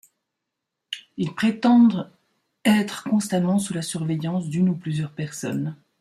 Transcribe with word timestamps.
Ils 1.17 1.31
prétendent 1.35 2.09
être 2.65 3.03
constamment 3.03 3.59
sous 3.59 3.75
la 3.75 3.83
surveillance 3.83 4.49
d'une 4.49 4.69
ou 4.69 4.75
plusieurs 4.75 5.11
personnes. 5.11 5.75